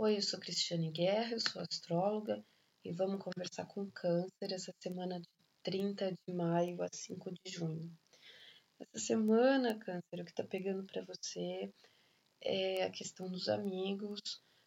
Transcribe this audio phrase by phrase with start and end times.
[0.00, 2.40] Oi, eu sou Cristiane Guerra, eu sou astróloga
[2.84, 5.28] e vamos conversar com Câncer essa semana de
[5.64, 7.92] 30 de maio a 5 de junho.
[8.78, 11.74] Essa semana, Câncer, o que está pegando para você
[12.40, 14.20] é a questão dos amigos,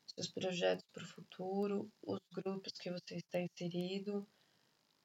[0.05, 4.27] seus projetos para o futuro, os grupos que você está inserido,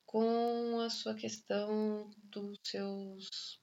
[0.05, 3.61] com a sua questão dos seus,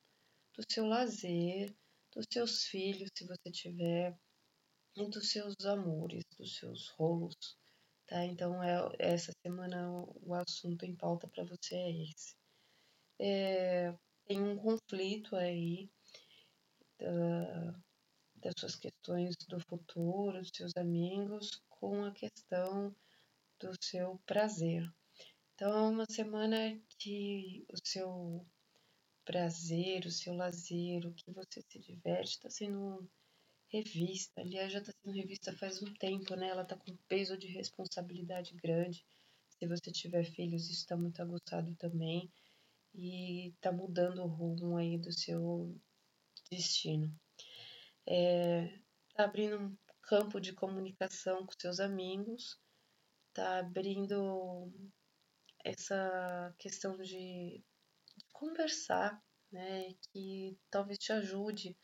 [0.55, 1.75] do seu lazer,
[2.16, 4.18] dos seus filhos, se você tiver,
[4.95, 7.57] dos seus amores, dos seus rolos,
[8.07, 8.23] tá?
[8.25, 9.89] Então, é, essa semana
[10.21, 12.35] o assunto em pauta para você é esse.
[13.20, 13.93] É,
[14.25, 15.89] tem um conflito aí
[16.99, 17.79] da,
[18.35, 22.95] das suas questões do futuro, dos seus amigos, com a questão
[23.59, 24.87] do seu prazer.
[25.55, 28.45] Então, é uma semana que o seu
[29.25, 33.09] prazer, o seu lazer, o que você se diverte, está sendo
[33.73, 34.41] revista.
[34.41, 36.50] Aliás, já está sendo revista faz um tempo, né?
[36.50, 39.04] Ela está com peso de responsabilidade grande.
[39.49, 42.32] Se você tiver filhos, isso está muito aguçado também.
[42.93, 45.76] E está mudando o rumo aí do seu
[46.52, 47.12] destino.
[48.05, 48.80] É,
[49.15, 52.60] tá abrindo um campo de comunicação com seus amigos,
[53.34, 54.71] tá abrindo
[55.63, 57.63] essa questão de,
[58.15, 59.20] de conversar,
[59.52, 59.96] né?
[60.12, 61.76] Que talvez te ajude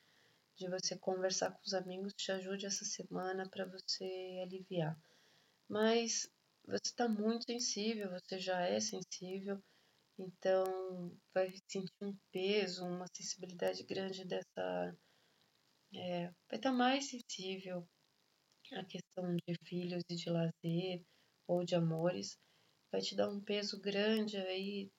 [0.60, 4.04] de você conversar com os amigos te ajude essa semana para você
[4.44, 5.02] aliviar.
[5.70, 6.30] Mas
[6.66, 9.64] você está muito sensível, você já é sensível,
[10.18, 14.98] então vai sentir um peso, uma sensibilidade grande dessa.
[15.96, 17.88] É, vai estar tá mais sensível
[18.74, 21.06] à questão de filhos e de lazer
[21.48, 22.38] ou de amores.
[22.92, 24.92] Vai te dar um peso grande aí.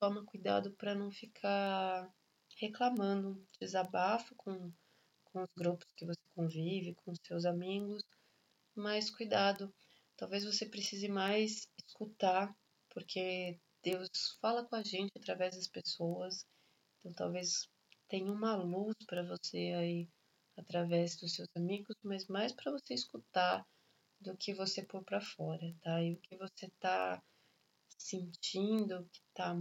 [0.00, 2.08] Toma cuidado para não ficar
[2.56, 4.72] reclamando, desabafo com
[5.32, 8.02] com os grupos que você convive, com seus amigos,
[8.74, 9.72] mas cuidado,
[10.16, 12.54] talvez você precise mais escutar,
[12.90, 14.08] porque Deus
[14.40, 16.44] fala com a gente através das pessoas,
[17.00, 17.68] então talvez
[18.08, 20.08] tenha uma luz para você aí
[20.56, 23.66] através dos seus amigos, mas mais para você escutar
[24.20, 26.02] do que você pôr para fora, tá?
[26.02, 27.20] E o que você tá
[27.98, 29.54] sentindo, que tá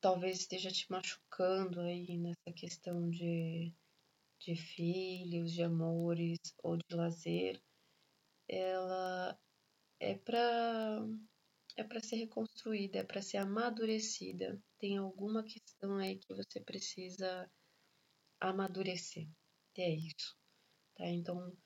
[0.00, 3.72] talvez esteja te machucando aí nessa questão de,
[4.40, 7.60] de filhos, de amores ou de lazer,
[8.48, 9.38] ela
[10.00, 11.06] é para
[11.76, 14.60] é para ser reconstruída, é para ser amadurecida.
[14.78, 17.48] Tem alguma questão aí que você precisa
[18.40, 19.28] amadurecer.
[19.76, 20.36] É isso.
[20.96, 21.06] Tá?
[21.06, 21.56] Então,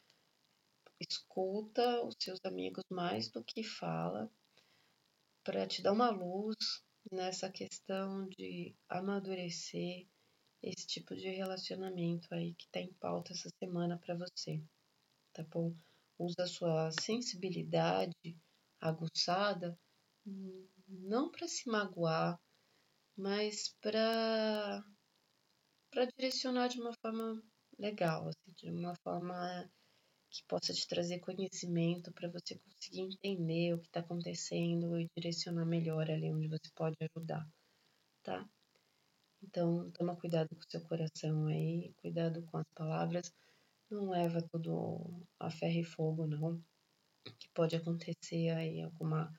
[1.01, 4.31] escuta os seus amigos mais do que fala
[5.43, 6.57] para te dar uma luz
[7.11, 10.07] nessa questão de amadurecer
[10.63, 14.63] esse tipo de relacionamento aí que está em pauta essa semana para você,
[15.33, 15.75] tá bom?
[16.19, 18.37] Usa a sua sensibilidade
[18.81, 19.79] aguçada
[20.89, 22.41] não para se magoar,
[23.17, 24.85] mas para
[25.91, 27.43] para direcionar de uma forma
[27.79, 29.71] legal, assim, de uma forma
[30.33, 35.67] que possa te trazer conhecimento para você conseguir entender o que está acontecendo e direcionar
[35.67, 37.47] melhor ali onde você pode ajudar,
[38.23, 38.49] tá?
[39.43, 43.31] Então, toma cuidado com o seu coração aí, cuidado com as palavras,
[43.91, 46.65] não leva tudo a ferro e fogo, não,
[47.39, 49.31] que pode acontecer aí alguma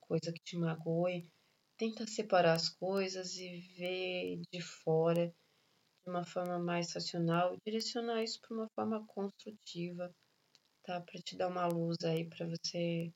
[0.00, 1.28] coisa que te magoe.
[1.76, 8.40] Tenta separar as coisas e ver de fora de uma forma mais racional direcionar isso
[8.40, 10.12] para uma forma construtiva
[10.82, 11.00] tá?
[11.00, 13.12] Para te dar uma luz aí para você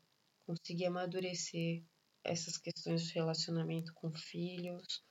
[0.47, 1.83] conseguir amadurecer
[2.25, 5.03] essas questões de relacionamento com filhos,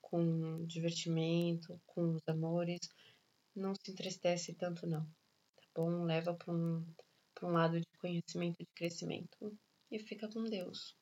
[0.00, 2.80] com divertimento, com os amores.
[3.54, 6.04] Não se entristece tanto não, tá bom?
[6.04, 6.86] Leva para um,
[7.42, 9.58] um lado de conhecimento e de crescimento
[9.90, 10.99] e fica com Deus.